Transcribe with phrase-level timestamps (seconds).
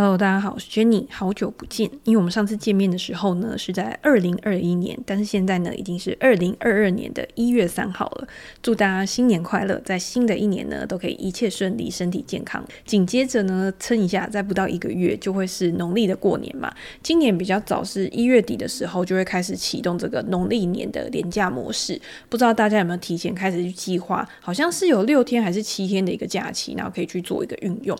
[0.00, 1.90] Hello，大家好，我是 Jenny，好久不见。
[2.04, 8.28] 因为我们上次见面的时候呢，是在二零二一年，但是现在呢，已经是二零二二年的一月三号了。
[8.62, 12.64] 祝大家新年快乐，在新的一年呢，都可以一切顺利，身体健康。
[12.86, 16.72] 紧接着呢，撑一下，再不到一个月就会是农历的过年嘛。
[17.02, 22.00] 今年比较早，是一月底的时候就会开始启动这个农历年的连假模式。
[22.28, 24.24] 不知道大家有没有提前开始去计划？
[24.40, 27.98] 好像是有六天还是七天的一个假期，然后可以去做一个运用。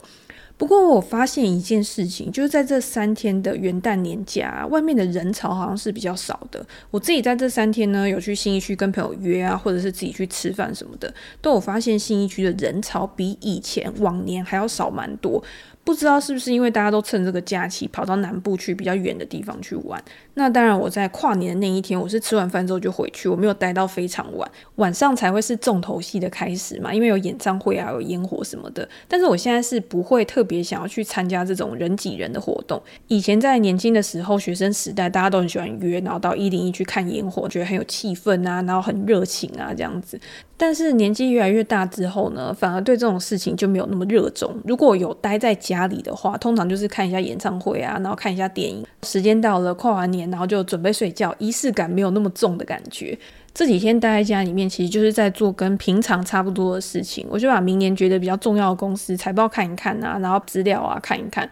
[0.59, 6.67] 不过我发现一件事情，就是在这三天的元旦年假，外面的人潮好像是比较少的。
[6.91, 15.43] 我自己在这三天呢，有去新一区跟朋友约啊，或者是自己去吃饭什么的，都有发现新一区的人潮比以前往年还要少蛮多。
[15.89, 19.99] 不知道是不是因为大家都趁这个假期跑到南部去比较远的地方去玩。
[20.35, 28.87] 那当然，我在跨年的那一天，我是吃完饭之后就回去，我没有待到非常晚，晚上才会是重头戏的开始嘛，因为有演唱会啊，有烟火什么的。
[29.09, 32.79] 但是我现在是不会特别想要去参加这种人挤人的活动。
[33.07, 40.21] 以前在年轻的时候，学生时代，大家都很喜欢约，然后到一零一去看烟火，觉得很有气氛啊，然后很热情啊这样子。
[40.61, 44.55] 但是年纪越来越大之后呢，反而对这种事情就没有那么热衷。
[44.65, 48.85] 如果有待在家里的话，通常就是看一下演唱会啊，然后看一下电影。
[49.05, 53.17] 时间到了，跨完年，然后就准备睡觉，仪式感没有那么重的感觉。
[53.55, 57.25] 这几天待在家里面，其实就是在做跟平常差不多的事情。
[57.31, 61.49] 我就把明年觉得比较重要的公司财报看一看啊，然后资料啊看一看。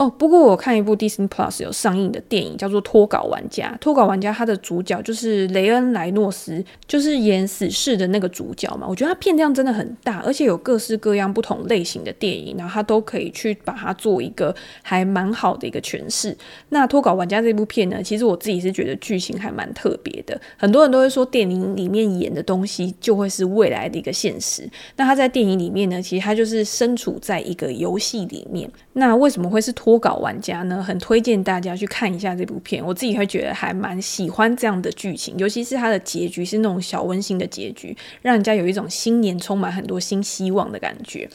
[0.00, 3.70] 哦，不过我看一部 Disney Plus 有上映的电影，叫做《脱稿玩家》。
[3.80, 8.86] 脱稿玩家他的主角就是雷恩·莱诺斯，就是演死侍的那个主角嘛。
[8.88, 16.34] 我觉得他片量真的很大，而且有各式各样不同类型的电影，然后他都可以去把它做一个还蛮好的一个诠释。
[16.70, 20.40] 那《脱稿玩家》这部片呢，其实我自己是觉得剧情还蛮特别的。
[20.56, 24.66] 很多人都会说电影里面演的东西就会是未来的一个现实。
[24.96, 28.66] 那他在电影里面呢，其实他就是身处在一个游戏里面。
[28.94, 29.89] 那为什么会是脱？
[29.90, 32.80] 播稿玩家呢，很推荐大家去看一下这部片。
[32.86, 41.28] 我自己会觉得还蛮喜欢这样的剧情，尤其是它的结局是那种小温馨的结局，让人家有一种新年充满很多新希望的感觉。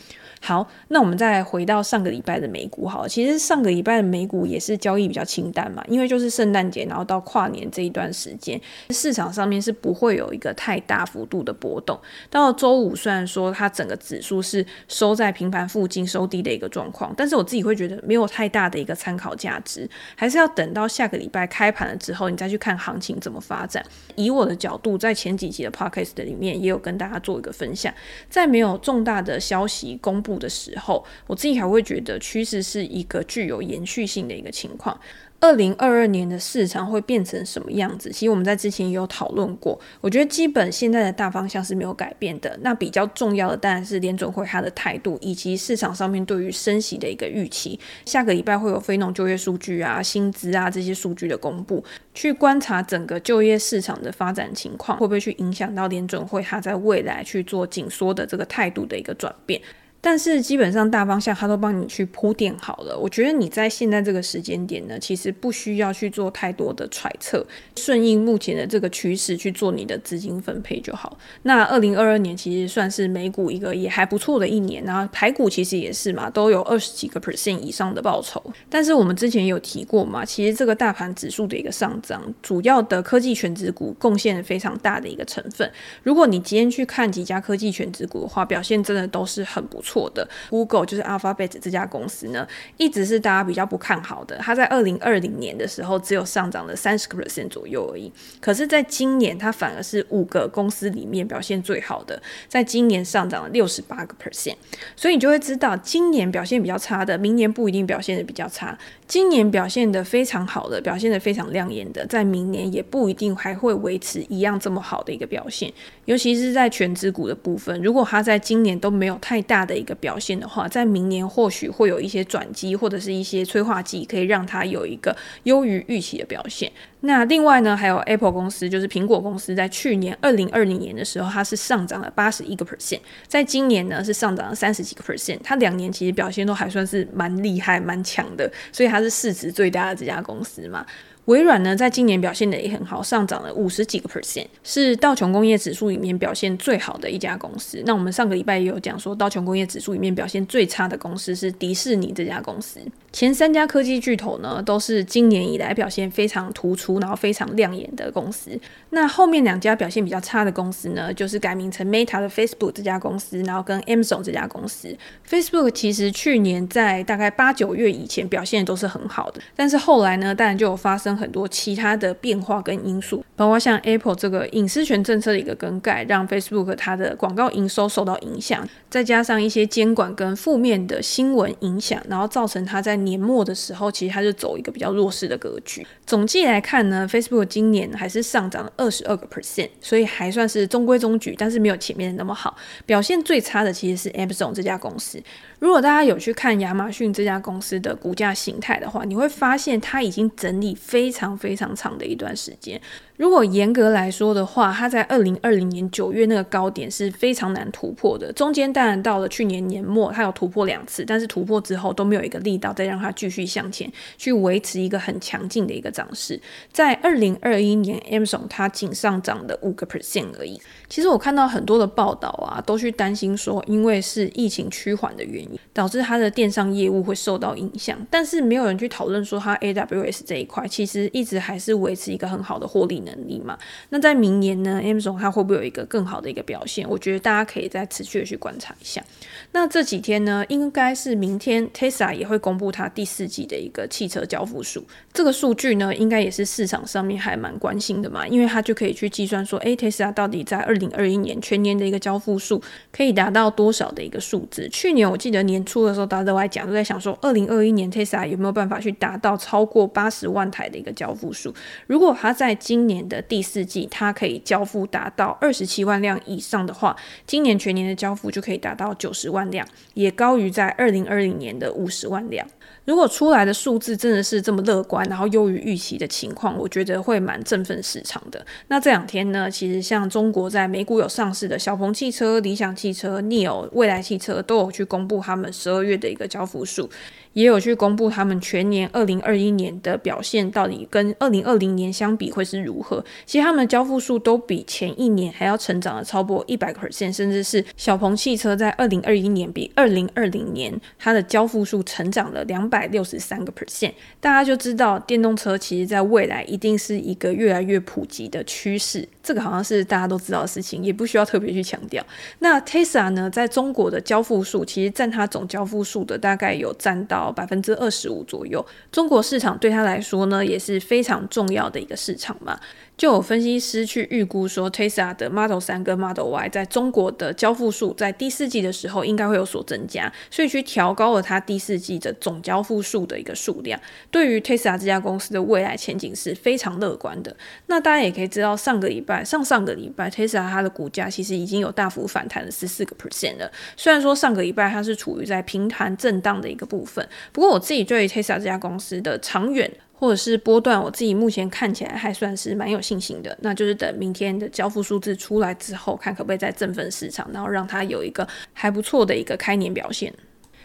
[0.45, 2.87] 好，那我们再回到上个礼拜的美股。
[2.87, 8.61] 好，其实上个礼拜的美股也是交易比较清淡嘛，因为就是圣诞节，然后到跨年这一段时间，
[8.91, 11.99] 市场上面是不会有一个太大幅度的波动。
[12.29, 23.83] 到周五，虽然说它整个指数是收在平盘附近收低的一个状况，但是我自己会觉得没有太大的一个参考价值，还是要等到下个礼拜开盘了之后，你再去看行情怎么发展。
[24.13, 27.91] 以我的角度，在前几集的 podcast 里面也有跟大家做一个分享，
[28.29, 34.99] 在没有重大的消息公布的时候，我自己还会觉得趋势是一个具有延续性的一个情况。
[35.41, 38.09] 二零二二年的市场会变成什么样子？
[38.09, 39.77] 其实我们在之前也有讨论过。
[39.99, 42.57] 我觉得基本现在的大方向是没有改变的。
[42.61, 47.77] 那比较重要的当然是联准会它的态度，以及市场上面对于升息的一个预期。
[48.05, 59.61] 下个礼拜会有非农就业数据啊、薪资啊这些数据的公布，去观察整个就业市场的发展情况，会不会去影响到联准会它在未来去做紧缩的这个态度的一个转变。
[60.05, 67.43] 但是基本上大方向他都帮你去铺垫好了，我觉得你在现在这个时间点呢，其实不需要去做太多的揣测，
[67.75, 71.17] 顺应目前的这个趋势去做你的资金分配就好。
[71.41, 78.39] 那二零二二年其实算是美股一个也还不错的一年，然后台股其实也是嘛，都有二十几个 percent 以上的报酬。
[78.69, 85.67] 但是我们之前有提过嘛，其实这个大盘指数的一个上涨，主要的科技权值股贡献非常大的一个成分。
[86.03, 89.94] 如果你今天去看几家科技权值股的话，表现真的都是很不错。
[89.95, 92.45] 错的，Google 就是 Alphabet 这家公司呢，
[92.75, 94.35] 一直是大家比较不看好的。
[94.39, 98.11] 它在二零二零年的时候只有上涨了三十个 percent 左右而已。
[98.41, 104.55] 可是，在今年它反而是五个公司里面表现最好的，在今年上涨了六十八个 percent。
[104.97, 108.77] 所以你就会知道，今年表现比较差的，明年不一定表现得比较差；
[109.07, 115.71] 今年表现得非常好的，表现得非常亮眼的，在明年也不一定还会维持一样这么好的一个表现。
[116.03, 126.71] 尤其是在全职股的部分，如果它在今年都没有太大的一个表现的话，在明年或许会有一些转机或者是一些催化剂，可以让它有一个优于预期的表现。
[127.01, 140.83] 那另外呢，还有 Apple 公司，就是苹果公司，在去年二零二零年的时候，它是上涨了八十一个 percent，在今年呢是上涨了三十几个 percent，它两年其实表现都还算是蛮厉害、蛮强的，所以它是市值最大的这家公司嘛。
[141.25, 147.81] 微软呢，在今年表现的也很好，上涨了五十几个 percent，是道琼工业指数里面表现最好的一家公司。
[147.85, 152.79] 那我们上个礼拜也有讲说，道琼工业指数里面表现最差的公司是迪士尼这家公司。
[153.11, 158.51] 前三家科技巨头呢，都是今年以来表现非常突出，然后非常亮眼的公司。
[158.89, 164.95] 那后面两家表现比较差的公司呢，就是改名成 Meta 的 Facebook 这家公司，然后跟 Amazon 这家公司。
[165.27, 185.85] Facebook 其实去年在大概八九月以前表现都是很好的，但是后来呢，当然就有发生很多其他的变化跟因素，包括像 Apple 这个隐私权政策的一个更改，让 Facebook 它的广告营收受到影响，再加上一些监管跟负面的新闻影响，然后造成它在年末的时候，其实它就走一个比较弱势的格局。
[186.05, 192.55] 总计来看呢，Facebook 今年还是上涨了二十二个 percent，所以还算是中规中矩，但是没有前面的那么好。
[192.85, 195.21] 表现最差的其实是 Amazon 这家公司。
[195.59, 202.81] 如果大家有去看亚马逊这家公司的股价形态的话，你会发现它已经整理非非常非常长的一段时间。
[203.17, 208.31] 如果严格来说的话，它在二零二零年九月那个高点是非常难突破的。
[208.33, 216.37] 中间当然到了去年年末，它有突破两次，但是突破之后都没有一个力道再让它继续向前去维持一个很强劲的一个涨势。
[216.73, 220.59] 在二零二一年，Amazon 它仅上涨的五个 percent 而已。
[220.89, 227.97] 其实我看到很多的报道啊，都去担心说，因为是疫情趋缓的原因，导致它的电商业务会受到影响。
[228.11, 233.57] 但是没有人去讨论说，它 AWS 这一块其实一直还是维持一个很好的获利能力嘛。
[233.89, 236.85] 那在明年呢，Amazon 它会不会有一个更好的一个表现？
[236.89, 239.03] 我觉得大家可以再持续的去观察一下。
[239.51, 244.83] 那这几天呢，应该是明天 Tesla 也会公布它第四季的一个汽车交付数。
[245.13, 252.61] 这个数据呢，应该也是市场上面还蛮关心的嘛，因为它就可以去计算说，诶，Tesla 到底在二零二一年全年的一个交付数
[252.91, 254.67] 可以达到多少的一个数字？
[254.69, 261.53] 去年我记得年初的时候，大家都在讲，都在想说，二零二一年 Tesla 有没有办法去达到超过八十万台的一个交付数？
[261.87, 266.95] 如果它在今年年的第四季，它可以交付达到二十七万辆以上的话，
[267.27, 272.47] 今年全年的交付就可以达到九十万辆，也高于在二零二零年的五十万辆。
[272.85, 278.45] 如果出来的数字真的是这么乐观，然后优于预期的情况，我觉得会蛮振奋市场的。
[278.67, 286.87] 那这两天呢，其实像中国在美股有上市的小鹏汽车、理想汽车、NIO、未来汽车都有去公布他们十二月的一个交付数。
[287.35, 293.03] 也有去公布他们全年二零二一年的表现，到底跟二零二零年相比会是如何？
[293.25, 303.91] 其实他们的交付数都比前一年还要成长了超过一百个 percent，甚至是小鹏汽车在二零二一年比二零二零年它的交付数成长了两百六十三个 percent。
[304.21, 312.01] 大家就知道电动车其实在未来一定是一个越来越普及的趋势，这个好像是大家都知道的事情，也不需要特别去强调。
[312.39, 317.24] 那 Tesla 呢，在中国的交付数其实占它总交付数的大概有占到。
[317.31, 322.59] 百分之二十五左右，中国市场对他来说呢，也是非常重要的一个市场嘛。
[322.97, 333.77] 就有分析师去预估说，Tesla 的 Model 3跟 Model Y 在中国的交付数在第四季的时候应该会有所增加，所以去调高了它第四季的总交付数的一个数量。
[334.09, 337.35] 对于 Tesla 这家公司的未来前景是非常乐观的。
[337.67, 343.51] 那大家也可以知道，上个礼拜、上上个礼拜，Tesla 它的股价其实已经有大幅反弹了十四个 percent 了。
[343.75, 349.69] 虽然说上个礼拜它是处于在平盘震荡的一个部分，不过我自己对于 Tesla 这家公司的长远。
[349.97, 360.13] 或者是波段，我自己目前看起来还算是蛮有信心的，那就是等明天的交付数字出来之后，看可不可以再振奋市场，然后让它有一个还不错的一个开年表现。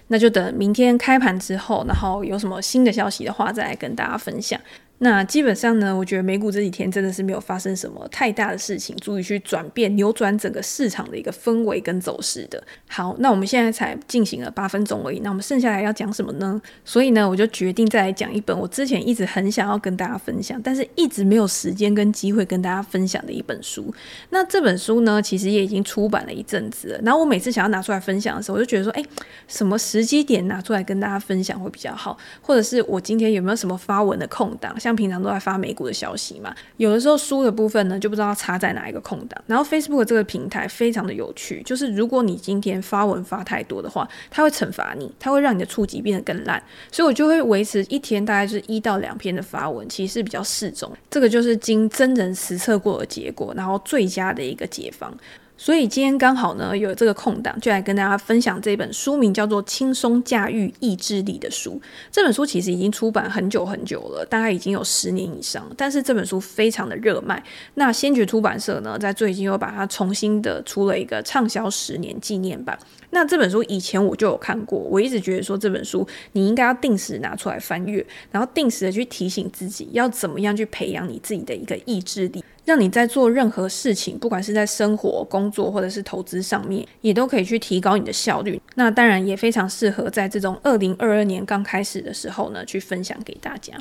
[0.09, 4.61] 那就等明天开盘之后，然后有什么新的消息的话，再来跟大家分享。
[5.03, 12.63] 那基本上呢，我觉得美股这几天真的是没有发生什么太大的事情，足以去转变、扭转整个市场的一个氛围跟走势的。
[12.87, 16.61] 好，那我们现在才进行了八分钟而已，那我们剩下来要讲什么呢？
[16.85, 23.91] 所以呢，我就决定再来讲一本我之前一直很想要跟大家分享，但是一直没有时间跟机会跟大家分享的一本书。
[24.29, 27.01] 那这本书呢，其实也已经出版了一阵子了。
[27.03, 29.03] 然后我每次想要拿出来分享的时候，我就觉得说，哎，
[29.49, 32.19] 什么时机点拿出来跟大家分享会比较好？
[32.43, 34.79] 或者是我今天有没有什么发文的空档？
[34.79, 39.41] 像像平常都在发美股的消息嘛，有的时候书的部分呢，就不知道插在哪一个空档。
[39.47, 46.61] 然后 Facebook 这个平台非常的有趣，就是如果你今天发文发太多的话，它会惩罚你，它会让你的触及变得更烂。
[46.91, 50.91] 所以我就会维持一天大概是一到两篇的发文，其实是比较适中。
[51.09, 55.17] 这个就是经真人实测过的结果，然后最佳的一个解方。
[55.61, 61.79] 所以今天刚好呢有这个空档，就来跟大家分享这本书名叫做《轻松驾驭意志力》的书。
[62.11, 67.45] 这本书其实已经出版很久很久了，大概已经有十年以上，但是这本书非常的热卖。
[67.75, 72.79] 那先觉出版社呢，在最近又把它重新的出了一个畅销十年纪念版。
[73.11, 82.43] 那这本书以前我就有看过，我一直觉得说这本书你应该要定时拿出来翻阅，然后定时的去提醒自己要怎么样去培养你自己的一个意志力。
[82.71, 88.63] 让你在做任何事情，不管是在生活、工作或者是投资上面，也都可以去提高你的效率。
[88.77, 93.75] 那当然也非常适合在这种二零二二年刚开始的时候呢，去分享给大家。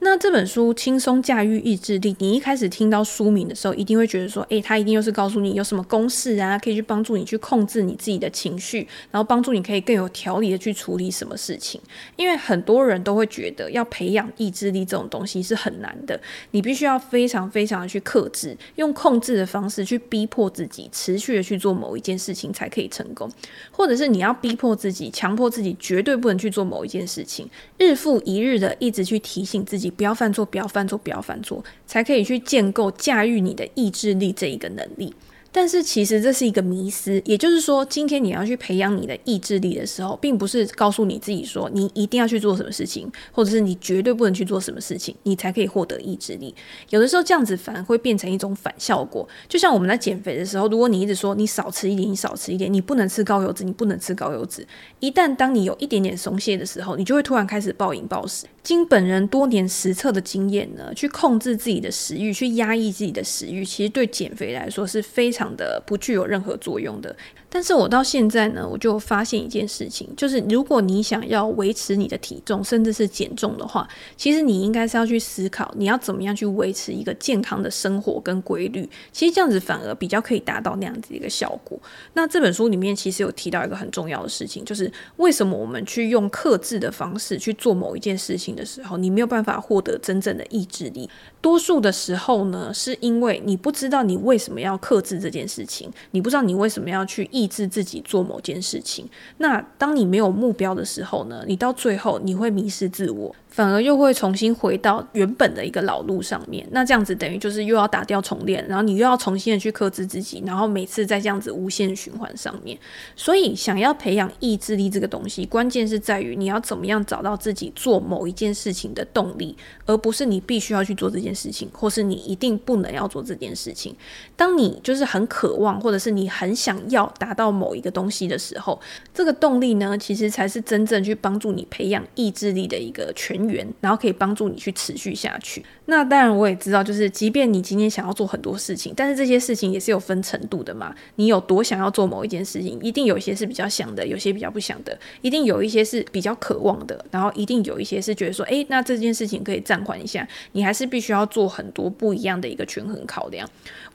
[0.00, 11.80] 那这本书《轻松驾驭意志力》，你一开始听到书名的时候，一定会觉得说，诶，它一定又是告诉你有什么公式啊，可以去帮助你去控制你自己的情绪，然后帮助你可以更有条理的去处理什么事情。
[12.14, 16.18] 因为很多人都会觉得，要培养意志力这种东西是很难的，
[16.52, 23.28] 你必须要非常非常的去克制，用控制的方式去逼迫自己，持续的去做某一件事情才可以成功，
[23.72, 29.87] 或者是你要逼迫自己，强迫自己绝对不能去做某一件事情，日复一日的一直去提醒自己。
[29.90, 35.14] 不要犯错，不要犯错，不要犯错，才可以去建构驾驭你的意志力这一个能力。
[35.60, 46.54] 但是其实这是一个迷思，也就是说，今天你要去培养你的意志力的时候，并不是告诉你自己说你一定要去做什么事情，或者是你绝对不能去做什么事情，你才可以获得意志力。
[46.90, 49.28] 有的时候这样子反而会变成一种反效果。
[49.48, 54.64] 就像我们在减肥的时候，如果你一直说你少吃一点，你少吃一点，你不能吃高油脂，你不能吃高油脂。
[55.00, 58.46] 一旦当你有一点点松懈的时候，你就会突然开始暴饮暴食。
[58.62, 67.14] 经本人多年实测的经验呢，去控制自己的食欲，去压抑自己的食欲，其实对减肥来说是非常的不具有任何作用的。
[67.50, 78.86] 但是我到现在呢，我就发现一件事情，就是如果你想要维持你的体重，甚至是减重的话，其实你应该是要去思考，你要怎么样去维持一个健康的生活跟规律。
[79.12, 81.80] 其实这样子反而比较可以达到那样子一个效果。
[82.12, 91.08] 那这本书里面其实有提到一个很重要的事情，就是为什么我们去用克制的方式去做某一件事情的时候，你没有办法获得真正的意志力。
[91.40, 97.28] 多数的时候呢，是因为你不知道你为什么要克制这这件事情，你不知道你为什么要去。
[97.30, 99.06] 抑制自己做某件事情，
[99.36, 103.34] 那当你没有目标的时候呢，你到最后你会迷失自我。
[103.48, 112.78] 反而又会重新回到原本的一个老路上面，那这样子等于就是又要打掉重练，然后你又要重新的去克制自己，然后每次在这样子无限循环上面。
[113.16, 119.56] 所以想要培养意志力这个东西，关键是在于你要怎么样找到自己做某一件事情的动力，
[119.86, 123.96] 而不是你必须要去做这件事情，或是你一定不能要做这件事情。
[124.36, 128.80] 当你就是很很渴望，或者是你很想要达到某一个东西的时候，
[129.12, 135.64] 这个动力呢，其实才是真正去帮助你培养意志力的一个全源，然后可以帮助你去持续下去。
[135.86, 140.94] 那当然，我也知道，就是即便你今天想要做很多事情，但是这些事情也是有分程度的嘛。
[141.16, 150.26] 你有多想要做某一件事情，一定有一些是比较想的，有些比较不想的，一定有一些是比较渴望的，然后一定有一些是觉得说，诶，那这件事情可以暂缓一下。
[150.52, 153.48] 你还是必须要做很多不一样的一个权衡考量。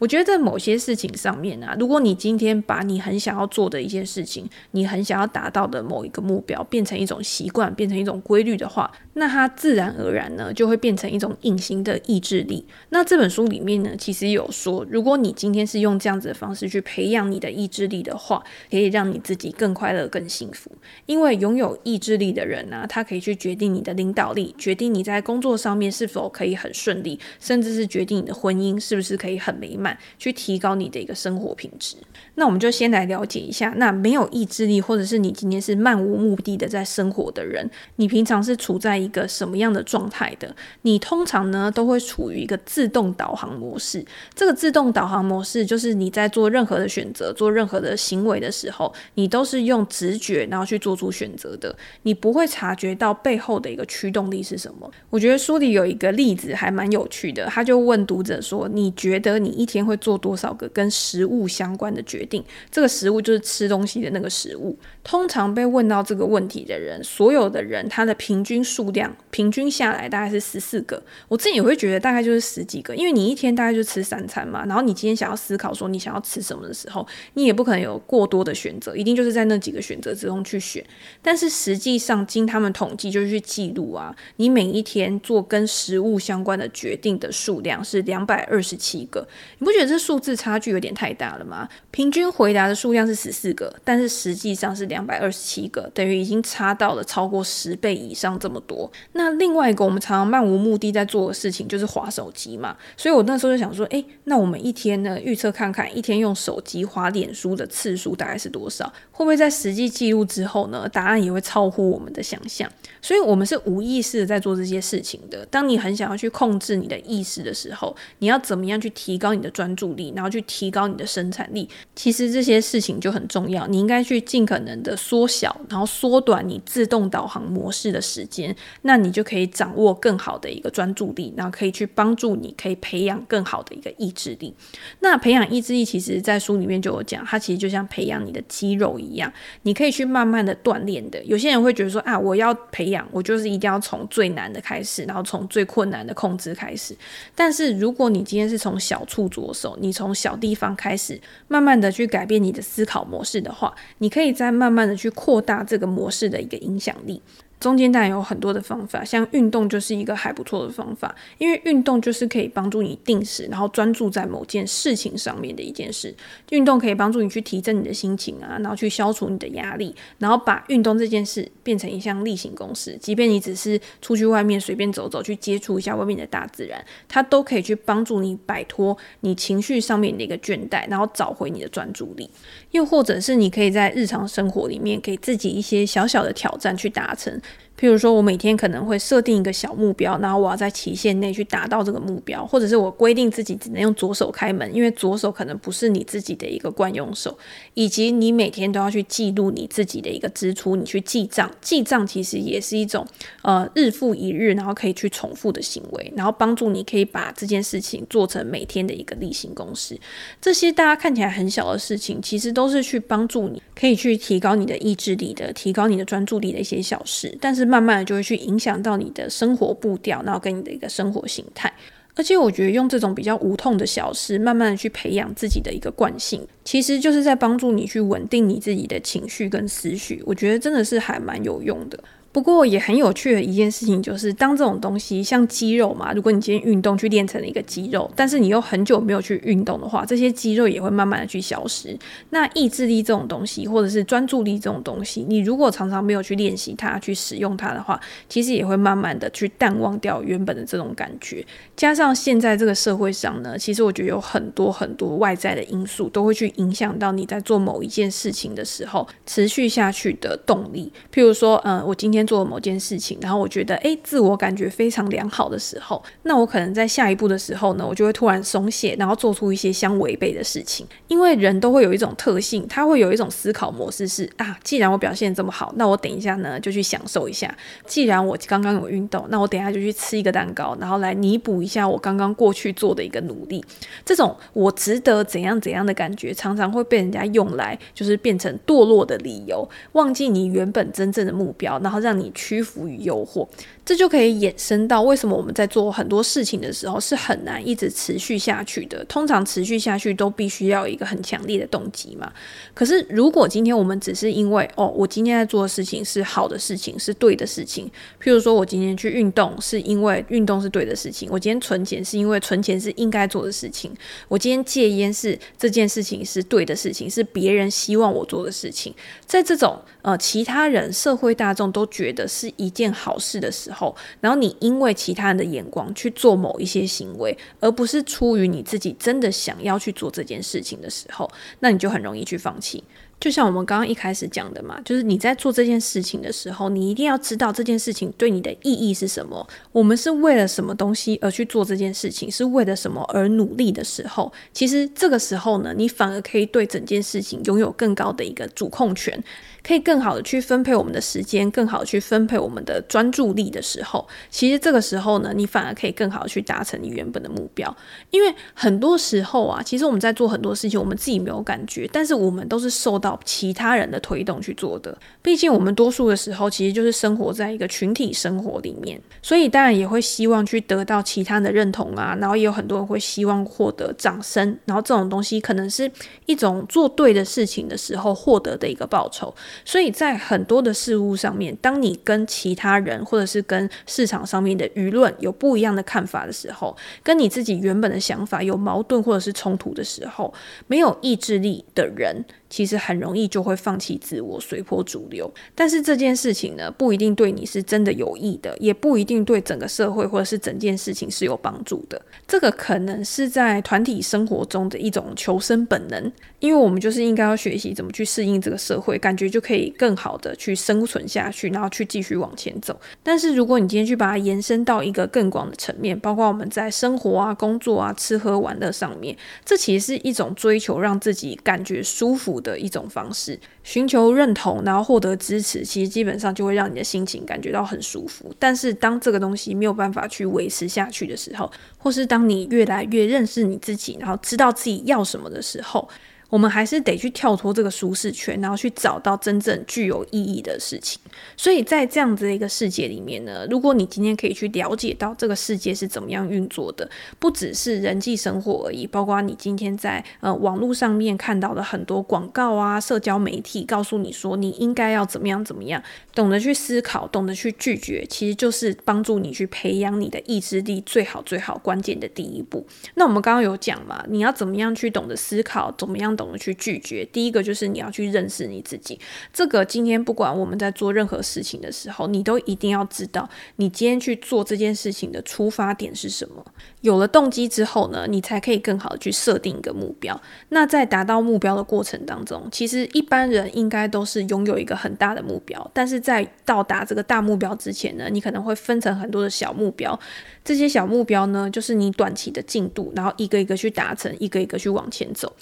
[0.04, 12.66] 我觉得在某些事情上面啊，如果你今天把你很想要做的一件事情，你很想要达到的某一个目标，变成一种习惯，变成一种规律的话，那它自然而然呢，就会变成一种隐形的意志力。
[12.90, 20.70] 那这本书里面呢，其实有说，如果你今天是用这样子的方式去培养你的意志力的话，可以让你自己更快乐、更幸福。
[21.06, 31.96] 因为拥有意志力的人呢、他可以去决定你的领导力，决定你在工作上面是否可以很顺利，甚至是决定你的婚姻是不是可以很美满，去提高你的一个生活品质。
[32.36, 40.56] 那我们就先来了解一下，那没有意志力，或者是你今天是漫无目的的在生活的人，你平常是处在一个什么样的状态的？
[40.82, 44.04] 你通常呢都会处于一个自动导航模式。
[44.34, 54.90] 这个自动导航模式就是你在做任何的选择、做任何的行为的时候，你都是用直觉然后去做出选择的，你不会察觉到背后的一个驱动力是什么。
[55.10, 64.78] 我觉得书里有一个例子还蛮有趣的，他就问读者说：“你觉得你一天会做多少个跟食物相关的决定？”这个食物就是吃东西的那个食物。
[65.04, 71.04] 通常被问到这个问题的人，所有的人他的平均数量平均下来大概是十四个。
[71.28, 74.66] 我自己也会觉得大概就是十几个，因为你一天大概就吃三餐嘛。
[74.66, 80.84] 然后你今天想要思考说你想要吃什么的时候，你也不可能有过多的选择，一定就是在那几个选择之中去选。
[81.22, 89.28] 但是实际上，经他们统计，就是去记录啊，你每一天做跟食物相关的决定的数量是两百二十七个。
[89.60, 91.68] 你不觉得这数字差距有点太大了吗？
[91.92, 98.90] 平均回答的数量是十四个，但是实际上是两百二十七个，等于已经差到了超过十倍以上这么多。
[99.14, 108.86] 那另外一个我们常常漫无目的在做的事情就是滑手机嘛，所以我那时候就想说，诶，那我们一天呢预测看看，一天用手机滑脸书的次数大概是多少？
[109.12, 112.70] 会不会在实际记录之后呢，答案也会超乎我们的想象？
[113.02, 115.46] 所以我们是无意识的在做这些事情的。
[115.48, 121.68] 当你很想要去控制你的意识的时候，你要怎么样去提高你的专注力，然后去提高你的生产力？
[121.96, 123.66] 其实这些事情就很重要。
[123.68, 134.54] 你应该去尽可能的缩小，然后缩短你自动导航模式的时间，那你就可以掌握更好的一个专注力，然后可以去帮助你，可以培养更好的一个意志力。
[135.00, 141.24] 那培养意志力，其实在书里面就有讲，它其实就像培养你的肌肉一样，你可以去慢慢的锻炼的。
[141.24, 146.96] 有些人会觉得说啊，我要培养，我就是一定要从最难的开始，然后从最困难的控制开始。
[147.34, 157.22] 但是如果你今天是从小处着手，你从小地方开始，慢慢的去改变你的思考模式的话，你可以再慢慢慢的去扩大这个模式的一个影响力。
[157.64, 166.14] 中间当然有很多的方法，像运动就是一个还不错的方法，因为运动就是可以帮助你定时，然后专注在某件事情上面的一件事。
[166.50, 172.98] 运动可以帮助你去提振你的心情啊，然后去消除你的压力，然后把运动这件事变成一项例行公事。
[173.00, 182.30] 即便你只是出去外面随便走走，去接触一下外面的大自然，它都可以去帮助你摆脱你情绪上面的一个倦怠，然后找回你的专注力。
[182.72, 187.40] 又或者是你可以在日常生活里面给自己一些小小的挑战去达成。
[187.84, 197.38] 譬如说，我每天可能会设定一个小目标，然后我要在期限内去达到这个目标，或者是我规定自己只能用左手开门，因为左手可能不是你自己的一个惯用手，
[197.74, 203.06] 以及你每天都要去记录你自己的一个支出，你去记账，记账其实也是一种
[203.42, 210.00] 呃日复一日，然后可以去重复的行为，然后帮助你可以把这件事情做成每天的一个例行公事。
[210.40, 217.73] 这些大家看起来很小的事情，其实都是去帮助你可以去提高你的意志力的，提高你的专注力的一些小事，但是。
[217.74, 221.74] 慢慢的就会去影响到你的生活步调，然后跟你的一个生活形态。
[222.14, 230.22] 而且我觉得用这种比较无痛的小事，慢慢的去培养自己的一个惯性，其实就是在帮助你去稳定你自己的情绪跟思绪。
[230.24, 231.98] 我觉得真的是还蛮有用的。
[232.34, 241.96] 不过也很有趣的一件事情就是，当这种东西像肌肉嘛，如果你今天运动去练成了一个肌肉，但是你又很久没有去运动的话，这些肌肉也会慢慢的去消失。
[242.32, 251.46] 那意志力这种东西，或者是专注力这种东西，你如果常常没有去练习它、去使用它的话，其实也会慢慢的去淡忘掉原本的这种感觉。
[251.78, 260.92] 加上现在这个社会上呢，其实我觉得有很多很多外在的因素都会去影响到你在做某一件事情的时候持续下去的动力。
[261.14, 262.23] 譬如说，嗯、我今天。
[262.26, 270.88] 做某件事情，然后我觉得诶，自我感觉非常良好的时候，那我可能在下一步的时候呢，我就会突然松懈，然后做出一些相违背的事情。
[271.10, 277.54] 因为人都会有一种特性，他会有一种思考模式是啊，既然我表现这么好，那我等一下呢就去享受一下。
[277.86, 283.64] 既然我刚刚有运动，那我等一下就去吃一个蛋糕，然后来弥补一下我刚刚过去做的一个努力。
[284.06, 292.13] 这种我值得怎样怎样的感觉，常常会被人家用来就是变成堕落的理由，忘记你原本真正的目标，然后让。
[292.14, 293.48] 你屈服于诱惑。
[293.86, 299.04] 这就可以衍生到为什么我们在做很多事情的时候是很难一直持续下去的。
[299.06, 302.32] 通常持续下去都必须要一个很强烈的动机嘛。
[302.74, 307.86] 可是如果今天我们只是因为哦，我今天在做的事情是好的事情，是对的事情。
[308.22, 313.92] 譬如说我今天去运动是因为运动是对的事情，我今天存钱是因为存钱是应该做的事情，
[314.30, 318.96] 我今天戒烟是这件事情是对的事情，是别人希望我做的事情。
[319.26, 323.96] 在这种呃其他人社会大众都觉得是一件好事的时候。
[324.22, 331.28] 然后你因为其他人的眼光去做某一些行为，而不是出于你自己真的想要去做这件事情的时候，
[331.62, 332.84] 那你就很容易去放弃。
[333.24, 339.48] 就像我们刚刚一开始讲的嘛，就是你在做这件事情的时候，你一定要知道这件事情对你的意义是什么。
[339.72, 349.24] 我们是为了什么东西而去做这件事情，是为了什么而努力的时候，其实这个时候呢，你反而可以对整件事情拥有更高的一个主控权。
[349.66, 357.74] 可以更好的去分配我们的时间，更好的去分配我们的专注力的时候，其实这个时候呢，你反而可以更好的去达成你原本的目标。
[358.12, 364.98] 因为很多时候啊，其实我们在做很多事情，我们自己没有感觉，但是我们都是受到其他人的推动去做的。
[365.22, 372.16] 毕竟我们多数的时候其实就是生活在一个群体生活里面，所以当然也会希望去得到其他的认同啊。
[372.20, 375.90] 然后也有很多人会希望获得掌声，然后这种东西可能是
[376.26, 379.34] 一种做对的事情的时候获得的一个报酬。
[379.66, 390.34] 所以在很多的事物上面，当你跟其他人或者是跟市场上面的舆论有不一样的看法的时候，跟你自己原本的想法有矛盾或者是冲突的时候，
[390.68, 392.24] 没有意志力的人，
[392.54, 395.28] 其实很容易就会放弃自我，随波逐流。
[395.56, 402.00] 但是这件事情呢，不一定对你是真的有益的，也不一定对整个社会或者是整件事情是有帮助的。
[402.28, 412.80] 这个可能是在团体生活中的一种求生本能，因为我们就是应该要学习怎么去适应这个社会，感觉就可以更好的去生存下去，然后去继续往前走。
[413.02, 428.32] 但是如果你今天去把它延伸到一个更广的层面，包括我们在生活啊、工作啊、吃喝玩乐上面，这其实是一种追求让自己感觉舒服的一种方式，寻求认同，然后获得支持，其实基本上就会让你的心情感觉到很舒服。
[428.38, 435.88] 但是当这个东西没有办法去维持下去的时候，或是当你越来越认识你自己，然后知道自己要什么的时候，
[436.34, 441.00] 我们还是得去跳脱这个舒适圈，然后去找到真正具有意义的事情。
[441.38, 455.84] 所以在这样子的一个世界里面呢，如果你今天可以去了解到这个世界是怎么样运作的，不只是人际生活而已，包括你今天在呃网络上面看到的很多广告啊、社交媒体告诉你说你应该要怎么样怎么样，
[456.16, 462.66] 懂得去思考，懂得去拒绝，其实就是帮助你去培养你的意志力最好最好关键的第一步。
[462.96, 466.23] 那我们刚刚有讲嘛，你要怎么样去懂得思考，怎么样懂。
[466.24, 467.04] 怎么去拒绝？
[467.06, 469.00] 第一个就是你要去认识你自己。
[469.32, 476.46] 这个今天不管我们在做任何事情的时候，你都一定要知道，你今天去做这件事情的出发点是什么。
[476.82, 480.20] 有了动机之后呢，你才可以更好的去设定一个目标。
[480.50, 489.98] 那在达到目标的过程当中，其实一般人应该都是拥有一个很大的目标，但是在到达这个大目标之前呢，你可能会分成很多的小目标。
[490.44, 495.34] 这些小目标呢，就是你短期的进度，然后一个一个去达成，一个一个去往前走。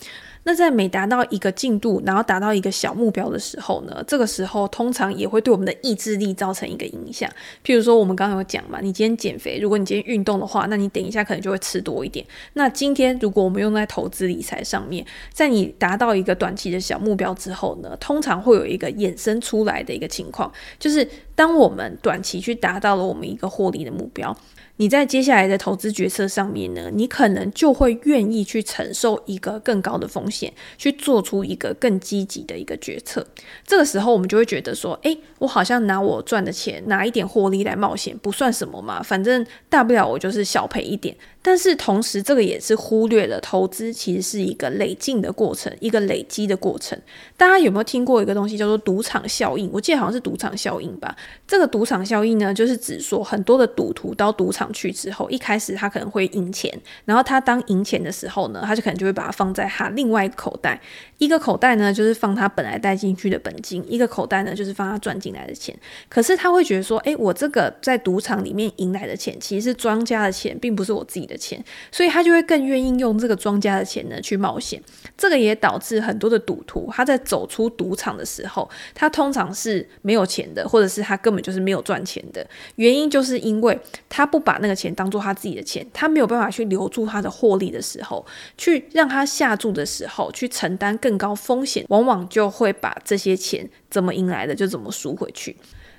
[0.44, 7.30] 那在每达到一个进度，然后达到一个小目标的时候呢，这个时候通常也会对我们的意志力造成一个影响。
[7.64, 12.26] 譬如说，我们刚刚有讲嘛，你今天减肥，如果你今天运动的话，那你等一下可能就会吃多一点。
[12.54, 21.08] 那今天如果我们用在投资理财上面，在你达到一个短期的小目标之后呢，通常会有一个衍生出来的一个情况，就是
[21.42, 24.38] 当我们短期去达到了我们一个获利的目标。
[24.76, 33.26] 你在接下来的投资决策上面呢，你可能就会愿意去承受一个更高的风险，去做出一个更积极的一个决策。
[33.66, 41.16] 这个时候，我们就会觉得说，诶，我好像拿我赚的钱，拿一点获利来冒险，不算什么嘛，反正大不了我就是小赔一点。
[41.42, 47.00] 但是同时，这个也是忽略了投资其实是一个累进的过程，一个累积的过程。
[47.36, 49.70] 大家有没有听过一个东西叫做赌场效应？
[49.74, 51.16] 我记得好像是赌场效应吧。
[51.48, 56.72] 这个赌场效应呢，就是指说很多的赌徒到赌场去之后，一开始他可能会赢钱，
[57.06, 60.80] 然后他当赢钱的时候呢，他就可能就会把它放在他另外一个口袋，
[61.18, 65.76] 一个口袋呢就是放他本来带进去的本金，一个口袋呢就是放他赚进来的钱。
[66.08, 74.82] 可是他会觉得说，诶，我这个在赌场里面赢来的钱，其实是庄家的钱，并不是我自己的钱，所以他就会更愿意用这个庄家的钱呢去冒险。
[75.18, 82.46] 这个也导致很多的赌徒他在走出赌场的时候，他通常是没有钱的，或者是他根本就是没有赚钱的。
[82.76, 88.26] 原因就是因为他不把那个钱当做他自己的钱，他没有办法去留住他的获利的时候，
[88.58, 95.56] 去让他下注的时候去承担更高风险，往往就会把这些钱怎么赢来的就怎么输回去。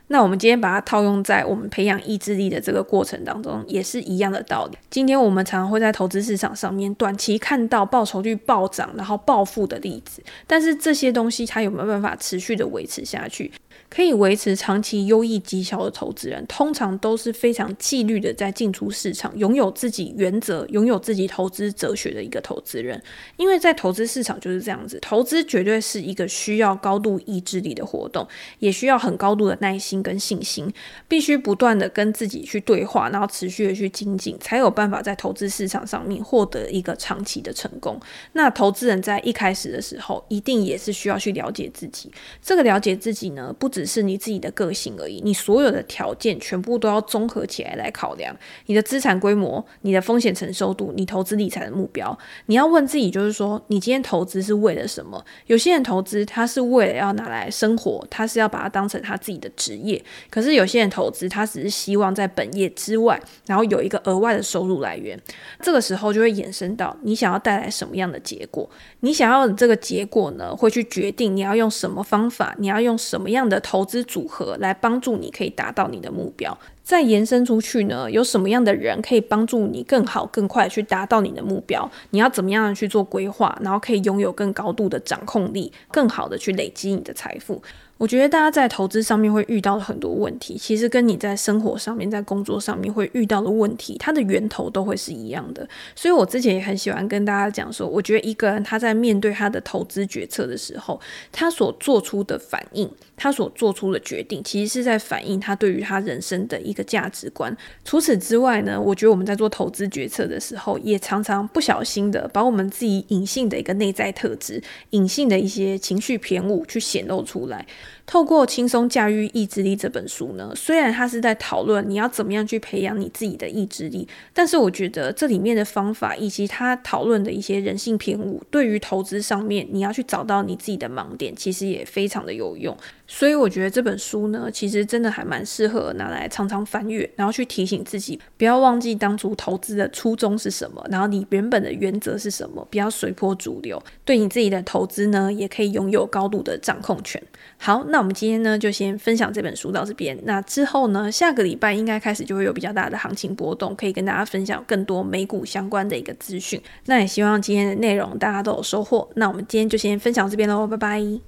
[0.09, 4.77] 那我们今天把它套用在我们培养意志力的这个过程当中，也是一样的道理。
[4.91, 13.51] 今天我们常常会在投资市场上面短期看到报酬率暴涨，然后暴富的例子，但是这些东西它有没有办法持续的维持下去？
[13.93, 22.99] 可以维持长期优异绩效的投资人，通常都是非常纪律的在进出市场，拥有自己原则、拥有自己投资哲学的一个投资人。
[23.37, 28.27] 因为在投资市场就是这样子，投资绝对是一个需要高度意志力的活动，
[28.61, 30.73] 也需要很高度的耐心跟信心，
[31.07, 38.01] 必须不断的跟自己去对话，然后持续的去精进，才有办法在投资市场上面获得一个长期的成功。
[38.33, 42.11] 那投资人在一开始的时候，一定也是需要去了解自己。
[42.41, 48.33] 这个了解自己呢，不只只是你自己的个性而已，你所有的条件全部都要综合起来来考量。
[48.67, 52.17] 你的资产规模、你的风险承受度、你投资理财的目标，
[52.47, 55.25] 你要问自己，就是说，你今天投资是为了什么？
[55.47, 60.01] 有些人投资他是为了要拿来生活，他是要把它当成他自己的职业。
[60.31, 65.21] 可是有些人投资，他只是希望在本业之外，然后有一个额外的收入来源。
[65.61, 68.71] 这个时候就会衍生到你想要带来什么样的结果？
[69.01, 76.59] 你想要的这个结果呢，会去决定你要用什么方法，你要用什么样的投资组合来帮助你可以达到你的目标。
[76.83, 81.91] 再延伸出去呢，有什么样的人可以帮助你更好、更快去达到你的目标？
[82.11, 87.63] 你要怎么样去做规划，然后可以拥有更高度的掌控力，更好的去累积你的财富？
[87.99, 95.69] 我觉得大家在投资上面会遇到很多问题，其实跟你在生活上面、在工作上面会遇到的问题，它的源头都会是一样的。
[95.95, 101.01] 所以我之前也很喜欢跟大家讲说，我觉得一个人他在面对他的投资决策的时候，
[101.31, 107.57] 他所做出的反应，他所做出的决定，其实是在反映他对于他人生的一个价值观。
[107.85, 117.65] 除此之外呢，我觉得我们在做投资决策的时候，也常常不小心的把我们自己隐性的一个内在特质、隐性的一些情绪偏误去显露出来。
[118.07, 132.77] 透过《轻松驾驭意志力》这本书呢，虽然它是在讨论你要怎么样去培养你自己的意志力，但是我觉得这里面的方法以及他讨论的一些人性偏误，对于投资上面你要去找到你自己的盲点，其实也非常的有用。
[133.15, 147.23] 所以我觉得这本书呢，其实真的还蛮适合拿来常常翻阅，然后去提醒自己，不要忘记当初投资的初衷是什么，然后你原本的原则是什么，不要随波逐流，对你自己的投资呢，也可以拥有高度的掌控权。
[147.59, 150.19] 好，那我们今天呢，就先分享这本书到这边。
[150.25, 156.59] 那之后呢，下个礼拜应该开始就会有比较大的行情波动，可以跟大家分享更多美股相关的一个资讯。
[156.87, 159.07] 那也希望今天的内容大家都有收获。
[159.17, 161.23] 那我们今天就先分享这边喽，拜拜。